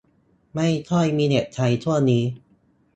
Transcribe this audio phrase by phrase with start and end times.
[0.55, 2.23] ไม่ค่อยมีเน็ตใช้ช่วงนี้